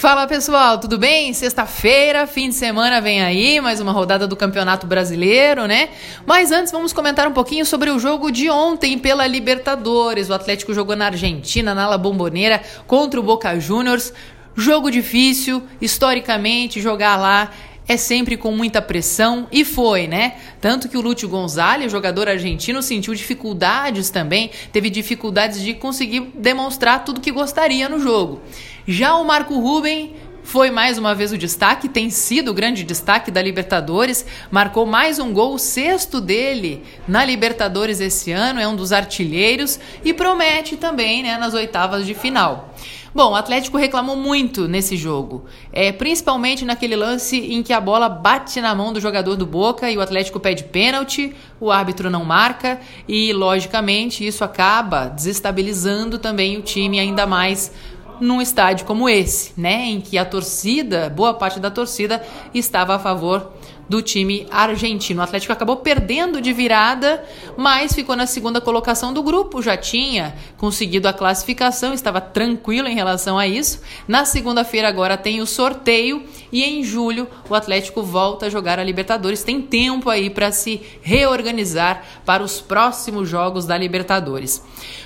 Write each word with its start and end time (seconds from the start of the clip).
Fala 0.00 0.26
pessoal, 0.26 0.78
tudo 0.78 0.96
bem? 0.96 1.30
Sexta-feira, 1.34 2.26
fim 2.26 2.48
de 2.48 2.54
semana 2.54 3.02
vem 3.02 3.20
aí, 3.20 3.60
mais 3.60 3.82
uma 3.82 3.92
rodada 3.92 4.26
do 4.26 4.34
Campeonato 4.34 4.86
Brasileiro, 4.86 5.66
né? 5.66 5.90
Mas 6.24 6.50
antes 6.50 6.72
vamos 6.72 6.90
comentar 6.90 7.28
um 7.28 7.34
pouquinho 7.34 7.66
sobre 7.66 7.90
o 7.90 7.98
jogo 7.98 8.30
de 8.30 8.48
ontem 8.48 8.98
pela 8.98 9.26
Libertadores. 9.26 10.30
O 10.30 10.32
Atlético 10.32 10.72
jogou 10.72 10.96
na 10.96 11.08
Argentina, 11.08 11.74
na 11.74 11.86
La 11.86 11.98
Bombonera, 11.98 12.62
contra 12.86 13.20
o 13.20 13.22
Boca 13.22 13.60
Juniors. 13.60 14.10
Jogo 14.56 14.90
difícil, 14.90 15.62
historicamente, 15.82 16.80
jogar 16.80 17.18
lá 17.18 17.50
é 17.90 17.96
sempre 17.96 18.36
com 18.36 18.52
muita 18.52 18.80
pressão 18.80 19.48
e 19.50 19.64
foi, 19.64 20.06
né? 20.06 20.34
Tanto 20.60 20.88
que 20.88 20.96
o 20.96 21.00
Lúcio 21.00 21.28
Gonzalez, 21.28 21.90
jogador 21.90 22.28
argentino, 22.28 22.80
sentiu 22.84 23.12
dificuldades 23.12 24.10
também, 24.10 24.52
teve 24.72 24.88
dificuldades 24.88 25.60
de 25.60 25.74
conseguir 25.74 26.30
demonstrar 26.36 27.04
tudo 27.04 27.20
que 27.20 27.32
gostaria 27.32 27.88
no 27.88 27.98
jogo. 27.98 28.42
Já 28.86 29.16
o 29.16 29.24
Marco 29.24 29.58
Ruben 29.58 30.14
foi 30.44 30.70
mais 30.70 30.98
uma 30.98 31.16
vez 31.16 31.32
o 31.32 31.38
destaque, 31.38 31.88
tem 31.88 32.10
sido 32.10 32.52
o 32.52 32.54
grande 32.54 32.84
destaque 32.84 33.28
da 33.28 33.42
Libertadores, 33.42 34.24
marcou 34.52 34.86
mais 34.86 35.18
um 35.18 35.32
gol, 35.32 35.54
o 35.54 35.58
sexto 35.58 36.20
dele 36.20 36.84
na 37.08 37.24
Libertadores 37.24 38.00
esse 38.00 38.30
ano, 38.30 38.60
é 38.60 38.68
um 38.68 38.76
dos 38.76 38.92
artilheiros 38.92 39.80
e 40.04 40.14
promete 40.14 40.76
também 40.76 41.24
né, 41.24 41.36
nas 41.36 41.54
oitavas 41.54 42.06
de 42.06 42.14
final. 42.14 42.69
Bom, 43.12 43.32
o 43.32 43.34
Atlético 43.34 43.76
reclamou 43.76 44.14
muito 44.14 44.68
nesse 44.68 44.96
jogo, 44.96 45.44
é, 45.72 45.90
principalmente 45.90 46.64
naquele 46.64 46.94
lance 46.94 47.36
em 47.36 47.60
que 47.60 47.72
a 47.72 47.80
bola 47.80 48.08
bate 48.08 48.60
na 48.60 48.72
mão 48.72 48.92
do 48.92 49.00
jogador 49.00 49.34
do 49.34 49.44
Boca 49.44 49.90
e 49.90 49.96
o 49.96 50.00
Atlético 50.00 50.38
pede 50.38 50.62
pênalti, 50.62 51.34
o 51.58 51.72
árbitro 51.72 52.08
não 52.08 52.24
marca 52.24 52.80
e, 53.08 53.32
logicamente, 53.32 54.24
isso 54.24 54.44
acaba 54.44 55.06
desestabilizando 55.06 56.18
também 56.18 56.56
o 56.56 56.62
time 56.62 57.00
ainda 57.00 57.26
mais 57.26 57.72
num 58.20 58.40
estádio 58.40 58.86
como 58.86 59.08
esse, 59.08 59.58
né, 59.58 59.86
em 59.86 60.00
que 60.00 60.16
a 60.16 60.24
torcida, 60.24 61.10
boa 61.10 61.34
parte 61.34 61.58
da 61.58 61.70
torcida 61.70 62.22
estava 62.54 62.94
a 62.94 62.98
favor 62.98 63.50
do 63.90 64.00
time 64.00 64.46
argentino. 64.52 65.20
O 65.20 65.24
Atlético 65.24 65.52
acabou 65.52 65.78
perdendo 65.78 66.40
de 66.40 66.52
virada, 66.52 67.24
mas 67.56 67.92
ficou 67.92 68.14
na 68.14 68.24
segunda 68.24 68.60
colocação 68.60 69.12
do 69.12 69.20
grupo, 69.20 69.60
já 69.60 69.76
tinha 69.76 70.32
conseguido 70.56 71.08
a 71.08 71.12
classificação, 71.12 71.92
estava 71.92 72.20
tranquilo 72.20 72.86
em 72.86 72.94
relação 72.94 73.36
a 73.36 73.48
isso. 73.48 73.82
Na 74.06 74.24
segunda-feira 74.24 74.86
agora 74.86 75.16
tem 75.16 75.40
o 75.40 75.46
sorteio 75.46 76.22
e 76.52 76.62
em 76.62 76.84
julho 76.84 77.26
o 77.48 77.54
Atlético 77.56 78.00
volta 78.00 78.46
a 78.46 78.48
jogar 78.48 78.78
a 78.78 78.84
Libertadores. 78.84 79.42
Tem 79.42 79.60
tempo 79.60 80.08
aí 80.08 80.30
para 80.30 80.52
se 80.52 80.80
reorganizar 81.02 82.04
para 82.24 82.44
os 82.44 82.60
próximos 82.60 83.28
jogos 83.28 83.66
da 83.66 83.76
Libertadores. 83.76 84.62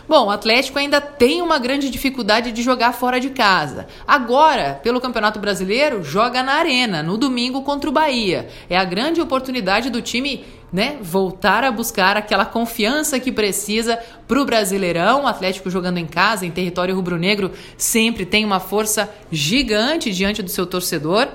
Bom, 0.06 0.26
o 0.26 0.30
Atlético 0.30 0.78
ainda 0.78 1.00
tem 1.00 1.40
uma 1.40 1.58
grande 1.58 1.88
dificuldade 1.88 2.52
de 2.52 2.62
jogar 2.62 2.92
fora 2.92 3.18
de 3.18 3.30
casa. 3.30 3.86
Agora, 4.06 4.78
pelo 4.82 5.00
Campeonato 5.00 5.40
Brasileiro, 5.40 6.04
joga 6.04 6.42
na 6.42 6.56
Arena, 6.56 7.02
no 7.02 7.16
domingo 7.16 7.62
contra 7.62 7.88
o 7.88 7.92
Bahia. 7.92 8.50
A 8.76 8.84
grande 8.84 9.20
oportunidade 9.20 9.90
do 9.90 10.02
time 10.02 10.44
né, 10.72 10.98
voltar 11.00 11.62
a 11.62 11.70
buscar 11.70 12.16
aquela 12.16 12.44
confiança 12.44 13.20
que 13.20 13.30
precisa 13.30 13.96
para 14.26 14.40
o 14.40 14.44
Brasileirão. 14.44 15.22
O 15.22 15.26
Atlético 15.28 15.70
jogando 15.70 15.98
em 15.98 16.06
casa, 16.06 16.44
em 16.44 16.50
território 16.50 16.96
rubro-negro, 16.96 17.52
sempre 17.76 18.26
tem 18.26 18.44
uma 18.44 18.58
força 18.58 19.08
gigante 19.30 20.10
diante 20.10 20.42
do 20.42 20.50
seu 20.50 20.66
torcedor. 20.66 21.28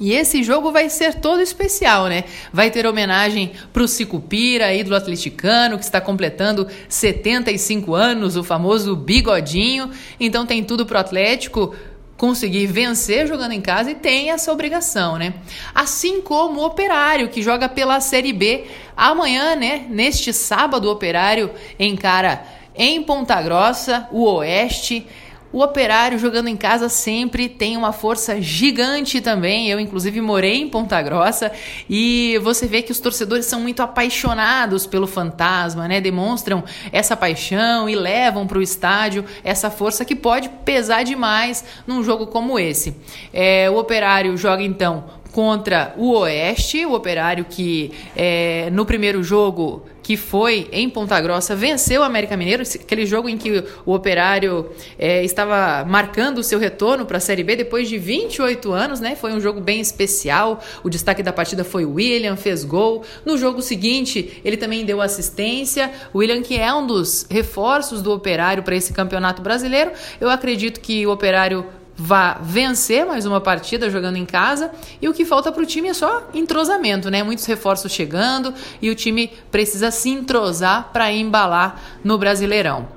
E 0.00 0.12
esse 0.12 0.42
jogo 0.42 0.72
vai 0.72 0.88
ser 0.88 1.16
todo 1.16 1.42
especial, 1.42 2.06
né? 2.06 2.24
Vai 2.50 2.70
ter 2.70 2.86
homenagem 2.86 3.52
para 3.70 3.82
o 3.82 3.88
Cicupira, 3.88 4.72
ídolo 4.72 4.96
atleticano, 4.96 5.76
que 5.76 5.84
está 5.84 6.00
completando 6.00 6.66
75 6.88 7.94
anos, 7.94 8.34
o 8.34 8.42
famoso 8.42 8.96
bigodinho. 8.96 9.90
Então 10.18 10.46
tem 10.46 10.64
tudo 10.64 10.86
para 10.86 10.96
o 10.96 11.00
Atlético 11.00 11.74
conseguir 12.20 12.66
vencer 12.66 13.26
jogando 13.26 13.52
em 13.52 13.62
casa 13.62 13.90
e 13.90 13.94
tem 13.94 14.30
essa 14.30 14.52
obrigação, 14.52 15.16
né? 15.16 15.32
Assim 15.74 16.20
como 16.20 16.60
o 16.60 16.66
Operário, 16.66 17.30
que 17.30 17.40
joga 17.40 17.66
pela 17.66 17.98
Série 17.98 18.30
B. 18.30 18.66
Amanhã, 18.94 19.56
né? 19.56 19.86
Neste 19.88 20.30
sábado, 20.30 20.86
o 20.86 20.92
Operário 20.92 21.50
encara 21.78 22.44
em 22.74 23.02
Ponta 23.02 23.40
Grossa 23.40 24.06
o 24.12 24.22
Oeste. 24.24 25.06
O 25.52 25.62
operário 25.62 26.16
jogando 26.16 26.46
em 26.46 26.56
casa 26.56 26.88
sempre 26.88 27.48
tem 27.48 27.76
uma 27.76 27.92
força 27.92 28.40
gigante 28.40 29.20
também. 29.20 29.68
Eu, 29.68 29.80
inclusive, 29.80 30.20
morei 30.20 30.60
em 30.60 30.68
Ponta 30.68 31.02
Grossa 31.02 31.50
e 31.88 32.38
você 32.42 32.68
vê 32.68 32.82
que 32.82 32.92
os 32.92 33.00
torcedores 33.00 33.46
são 33.46 33.60
muito 33.60 33.82
apaixonados 33.82 34.86
pelo 34.86 35.08
fantasma, 35.08 35.88
né? 35.88 36.00
Demonstram 36.00 36.62
essa 36.92 37.16
paixão 37.16 37.88
e 37.88 37.96
levam 37.96 38.46
para 38.46 38.58
o 38.58 38.62
estádio 38.62 39.24
essa 39.42 39.70
força 39.70 40.04
que 40.04 40.14
pode 40.14 40.48
pesar 40.64 41.02
demais 41.02 41.64
num 41.84 42.04
jogo 42.04 42.28
como 42.28 42.56
esse. 42.56 42.94
É, 43.32 43.68
o 43.68 43.76
operário 43.76 44.36
joga 44.36 44.62
então 44.62 45.19
contra 45.32 45.94
o 45.96 46.12
Oeste, 46.12 46.84
o 46.84 46.94
Operário 46.94 47.44
que 47.48 47.92
é, 48.16 48.68
no 48.70 48.84
primeiro 48.84 49.22
jogo 49.22 49.82
que 50.02 50.16
foi 50.16 50.68
em 50.72 50.90
Ponta 50.90 51.20
Grossa 51.20 51.54
venceu 51.54 52.00
o 52.00 52.04
América 52.04 52.36
Mineiro, 52.36 52.62
aquele 52.62 53.06
jogo 53.06 53.28
em 53.28 53.38
que 53.38 53.62
o 53.86 53.94
Operário 53.94 54.70
é, 54.98 55.22
estava 55.22 55.84
marcando 55.88 56.38
o 56.38 56.42
seu 56.42 56.58
retorno 56.58 57.06
para 57.06 57.18
a 57.18 57.20
Série 57.20 57.44
B 57.44 57.54
depois 57.54 57.88
de 57.88 57.96
28 57.96 58.72
anos, 58.72 58.98
né? 58.98 59.14
Foi 59.14 59.32
um 59.32 59.40
jogo 59.40 59.60
bem 59.60 59.80
especial. 59.80 60.60
O 60.82 60.90
destaque 60.90 61.22
da 61.22 61.32
partida 61.32 61.62
foi 61.62 61.84
o 61.84 61.94
William, 61.94 62.34
fez 62.34 62.64
gol. 62.64 63.04
No 63.24 63.38
jogo 63.38 63.62
seguinte, 63.62 64.40
ele 64.44 64.56
também 64.56 64.84
deu 64.84 65.00
assistência. 65.00 65.92
O 66.12 66.18
William, 66.18 66.42
que 66.42 66.58
é 66.58 66.74
um 66.74 66.84
dos 66.84 67.26
reforços 67.30 68.02
do 68.02 68.12
Operário 68.12 68.64
para 68.64 68.74
esse 68.74 68.92
campeonato 68.92 69.42
brasileiro, 69.42 69.92
eu 70.20 70.28
acredito 70.28 70.80
que 70.80 71.06
o 71.06 71.12
Operário 71.12 71.64
vá 72.00 72.38
vencer 72.40 73.04
mais 73.04 73.26
uma 73.26 73.42
partida 73.42 73.90
jogando 73.90 74.16
em 74.16 74.24
casa 74.24 74.70
e 75.02 75.08
o 75.08 75.12
que 75.12 75.26
falta 75.26 75.52
para 75.52 75.62
o 75.62 75.66
time 75.66 75.88
é 75.88 75.94
só 75.94 76.30
entrosamento, 76.32 77.10
né? 77.10 77.22
Muitos 77.22 77.44
reforços 77.44 77.92
chegando 77.92 78.54
e 78.80 78.88
o 78.88 78.94
time 78.94 79.30
precisa 79.50 79.90
se 79.90 80.08
entrosar 80.08 80.88
para 80.94 81.12
embalar 81.12 81.78
no 82.02 82.16
Brasileirão. 82.16 82.88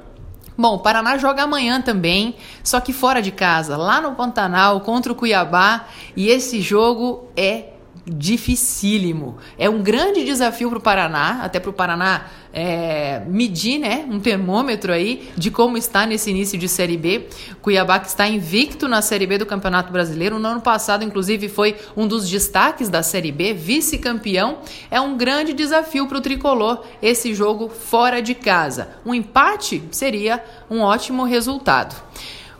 Bom, 0.57 0.75
o 0.75 0.79
Paraná 0.79 1.17
joga 1.17 1.43
amanhã 1.43 1.81
também, 1.81 2.35
só 2.63 2.79
que 2.79 2.93
fora 2.93 3.21
de 3.21 3.31
casa, 3.31 3.75
lá 3.75 3.99
no 3.99 4.13
Pantanal 4.13 4.79
contra 4.81 5.11
o 5.11 5.15
Cuiabá, 5.15 5.87
e 6.15 6.29
esse 6.29 6.61
jogo 6.61 7.27
é 7.35 7.72
dificílimo. 8.05 9.37
É 9.57 9.69
um 9.69 9.81
grande 9.81 10.25
desafio 10.25 10.69
para 10.69 10.77
o 10.77 10.81
Paraná, 10.81 11.39
até 11.43 11.59
para 11.59 11.69
o 11.69 11.73
Paraná 11.73 12.25
é, 12.51 13.21
medir 13.27 13.79
né, 13.79 14.05
um 14.09 14.19
termômetro 14.19 14.91
aí 14.91 15.31
de 15.37 15.49
como 15.49 15.77
está 15.77 16.05
nesse 16.05 16.29
início 16.29 16.57
de 16.57 16.67
Série 16.67 16.97
B. 16.97 17.27
Cuiabá 17.61 17.99
que 17.99 18.07
está 18.07 18.27
invicto 18.27 18.87
na 18.87 19.01
Série 19.01 19.25
B 19.25 19.37
do 19.37 19.45
Campeonato 19.45 19.91
Brasileiro. 19.91 20.37
No 20.37 20.47
ano 20.47 20.61
passado, 20.61 21.03
inclusive, 21.03 21.47
foi 21.47 21.75
um 21.95 22.07
dos 22.07 22.29
destaques 22.29 22.89
da 22.89 23.01
Série 23.01 23.31
B, 23.31 23.53
vice-campeão. 23.53 24.59
É 24.91 24.99
um 24.99 25.17
grande 25.17 25.53
desafio 25.53 26.05
para 26.07 26.17
o 26.17 26.21
tricolor 26.21 26.83
esse 27.01 27.33
jogo 27.33 27.69
fora 27.69 28.21
de 28.21 28.35
casa. 28.35 28.89
Um 29.05 29.13
empate 29.13 29.81
seria 29.91 30.43
um 30.69 30.81
ótimo 30.81 31.23
resultado. 31.23 31.95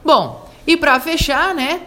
Bom, 0.04 0.50
e 0.66 0.78
para 0.78 1.00
fechar, 1.00 1.54
né? 1.54 1.82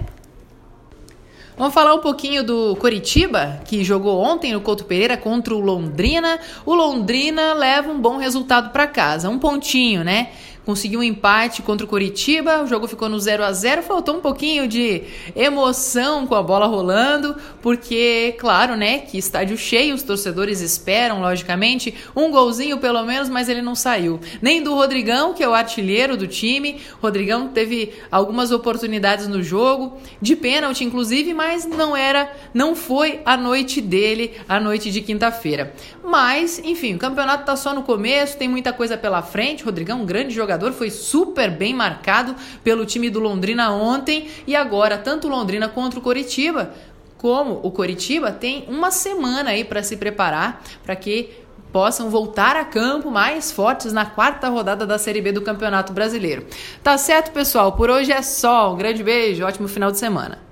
Vamos 1.58 1.72
falar 1.72 1.94
um 1.94 2.00
pouquinho 2.00 2.44
do 2.44 2.76
Coritiba, 2.76 3.62
que 3.64 3.82
jogou 3.82 4.20
ontem 4.20 4.52
no 4.52 4.60
Couto 4.60 4.84
Pereira 4.84 5.16
contra 5.16 5.54
o 5.54 5.58
Londrina. 5.58 6.38
O 6.66 6.74
Londrina 6.74 7.54
leva 7.54 7.90
um 7.90 7.98
bom 7.98 8.18
resultado 8.18 8.72
para 8.72 8.86
casa, 8.86 9.30
um 9.30 9.38
pontinho, 9.38 10.04
né? 10.04 10.28
conseguiu 10.66 10.98
um 10.98 11.02
empate 11.04 11.62
contra 11.62 11.86
o 11.86 11.88
Curitiba, 11.88 12.60
o 12.64 12.66
jogo 12.66 12.88
ficou 12.88 13.08
no 13.08 13.20
0 13.20 13.44
a 13.44 13.52
0 13.52 13.84
faltou 13.84 14.16
um 14.16 14.20
pouquinho 14.20 14.66
de 14.66 15.04
emoção 15.36 16.26
com 16.26 16.34
a 16.34 16.42
bola 16.42 16.66
rolando, 16.66 17.36
porque, 17.62 18.34
claro, 18.36 18.74
né, 18.74 18.98
que 18.98 19.16
estádio 19.16 19.56
cheio, 19.56 19.94
os 19.94 20.02
torcedores 20.02 20.60
esperam, 20.60 21.20
logicamente, 21.20 21.94
um 22.16 22.32
golzinho 22.32 22.78
pelo 22.78 23.04
menos, 23.04 23.28
mas 23.28 23.48
ele 23.48 23.62
não 23.62 23.76
saiu. 23.76 24.18
Nem 24.42 24.60
do 24.60 24.74
Rodrigão, 24.74 25.32
que 25.32 25.42
é 25.42 25.48
o 25.48 25.54
artilheiro 25.54 26.16
do 26.16 26.26
time, 26.26 26.80
Rodrigão 27.00 27.46
teve 27.46 27.92
algumas 28.10 28.50
oportunidades 28.50 29.28
no 29.28 29.44
jogo, 29.44 29.98
de 30.20 30.34
pênalti 30.34 30.82
inclusive, 30.82 31.32
mas 31.32 31.45
não 31.66 31.96
era, 31.96 32.30
não 32.52 32.74
foi 32.74 33.20
a 33.24 33.36
noite 33.36 33.80
dele, 33.80 34.32
a 34.48 34.58
noite 34.58 34.90
de 34.90 35.00
quinta-feira. 35.00 35.72
Mas, 36.02 36.58
enfim, 36.58 36.94
o 36.94 36.98
campeonato 36.98 37.44
tá 37.44 37.54
só 37.54 37.72
no 37.72 37.82
começo, 37.82 38.36
tem 38.36 38.48
muita 38.48 38.72
coisa 38.72 38.98
pela 38.98 39.22
frente, 39.22 39.62
Rodrigão, 39.62 40.02
um 40.02 40.06
grande 40.06 40.34
jogador 40.34 40.72
foi 40.72 40.90
super 40.90 41.50
bem 41.50 41.72
marcado 41.72 42.34
pelo 42.64 42.84
time 42.84 43.08
do 43.08 43.20
Londrina 43.20 43.70
ontem 43.70 44.28
e 44.46 44.56
agora 44.56 44.98
tanto 44.98 45.28
Londrina 45.28 45.68
contra 45.68 45.98
o 45.98 46.02
Coritiba 46.02 46.74
como 47.18 47.60
o 47.62 47.70
Coritiba 47.70 48.30
tem 48.30 48.64
uma 48.68 48.90
semana 48.90 49.50
aí 49.50 49.64
para 49.64 49.82
se 49.82 49.96
preparar 49.96 50.62
para 50.84 50.94
que 50.94 51.30
possam 51.72 52.08
voltar 52.08 52.56
a 52.56 52.64
campo 52.64 53.10
mais 53.10 53.52
fortes 53.52 53.92
na 53.92 54.06
quarta 54.06 54.48
rodada 54.48 54.86
da 54.86 54.98
Série 54.98 55.20
B 55.20 55.32
do 55.32 55.42
Campeonato 55.42 55.92
Brasileiro. 55.92 56.46
Tá 56.82 56.96
certo, 56.96 57.32
pessoal? 57.32 57.72
Por 57.72 57.90
hoje 57.90 58.12
é 58.12 58.22
só. 58.22 58.72
Um 58.72 58.76
grande 58.76 59.02
beijo, 59.02 59.44
ótimo 59.44 59.68
final 59.68 59.90
de 59.90 59.98
semana. 59.98 60.45